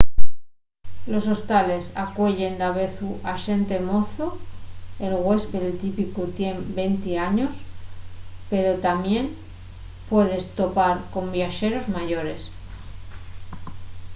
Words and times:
los 1.13 1.25
hostales 1.31 1.83
acueyen 2.03 2.53
davezu 2.61 3.09
a 3.31 3.33
xente 3.45 3.77
mozo 3.89 4.27
el 5.05 5.13
güéspede 5.25 5.71
típicu 5.83 6.21
tien 6.37 6.55
venti 6.79 7.11
años 7.29 7.53
pero 8.51 8.81
tamién 8.85 9.25
puedes 10.09 10.43
topar 10.59 10.95
con 11.13 11.25
viaxeros 11.35 11.85
mayores 11.95 12.41